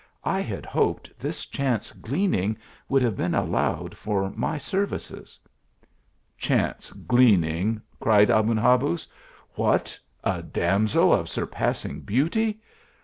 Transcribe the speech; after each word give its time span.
I 0.25 0.39
had 0.39 0.65
hoped 0.65 1.11
this 1.19 1.45
chance 1.45 1.91
gleaning 1.91 2.57
would 2.89 3.03
have 3.03 3.15
been 3.15 3.35
allowed 3.35 3.95
for 3.95 4.31
my 4.35 4.57
services."" 4.57 5.37
Chance 6.39 6.89
gleaning!" 6.89 7.83
cried 8.01 8.31
Aben 8.31 8.57
Habuz." 8.57 9.05
What! 9.57 9.99
a 10.23 10.41
damsel 10.41 11.13
of 11.13 11.29
surpassing 11.29 11.99
beauty 12.01 12.63